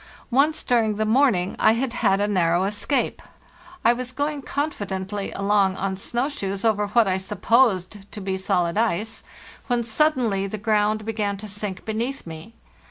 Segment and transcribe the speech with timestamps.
[0.31, 3.21] Once during the morning I had had a narrow escape.
[3.85, 8.79] I was going confidently along on snow shoes over what I supposed to be solid
[8.79, 9.23] ice
[9.67, 12.55] when suddenly the ground began to sink beneath me.